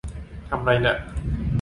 [0.49, 0.95] ทำไรน่ะ